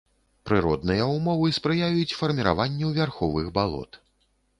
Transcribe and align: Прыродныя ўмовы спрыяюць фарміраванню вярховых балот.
Прыродныя 0.49 1.03
ўмовы 1.15 1.51
спрыяюць 1.57 2.15
фарміраванню 2.21 2.87
вярховых 2.97 3.53
балот. 3.59 3.91